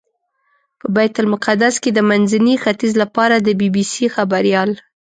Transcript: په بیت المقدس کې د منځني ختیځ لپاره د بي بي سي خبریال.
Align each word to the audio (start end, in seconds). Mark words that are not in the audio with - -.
په 0.79 0.85
بیت 0.95 1.15
المقدس 1.21 1.75
کې 1.83 1.89
د 1.93 1.99
منځني 2.09 2.55
ختیځ 2.63 2.93
لپاره 3.03 3.35
د 3.39 3.47
بي 3.59 3.69
بي 3.75 3.83
سي 3.91 4.05
خبریال. 4.15 4.69